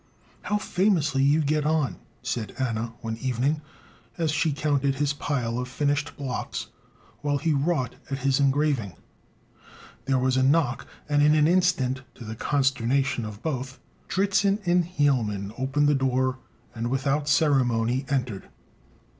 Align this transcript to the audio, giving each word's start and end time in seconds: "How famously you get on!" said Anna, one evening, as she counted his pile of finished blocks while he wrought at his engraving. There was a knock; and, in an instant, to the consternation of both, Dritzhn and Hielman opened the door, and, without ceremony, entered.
"How 0.41 0.57
famously 0.57 1.21
you 1.21 1.41
get 1.41 1.63
on!" 1.63 1.97
said 2.23 2.55
Anna, 2.57 2.95
one 3.01 3.17
evening, 3.17 3.61
as 4.17 4.31
she 4.31 4.51
counted 4.51 4.95
his 4.95 5.13
pile 5.13 5.59
of 5.59 5.67
finished 5.67 6.17
blocks 6.17 6.69
while 7.21 7.37
he 7.37 7.53
wrought 7.53 7.93
at 8.09 8.17
his 8.17 8.39
engraving. 8.39 8.93
There 10.05 10.17
was 10.17 10.37
a 10.37 10.41
knock; 10.41 10.87
and, 11.07 11.21
in 11.21 11.35
an 11.35 11.47
instant, 11.47 12.01
to 12.15 12.25
the 12.25 12.33
consternation 12.35 13.25
of 13.25 13.43
both, 13.43 13.77
Dritzhn 14.09 14.57
and 14.65 14.85
Hielman 14.85 15.53
opened 15.55 15.87
the 15.87 15.93
door, 15.93 16.39
and, 16.73 16.89
without 16.89 17.27
ceremony, 17.29 18.07
entered. 18.09 18.49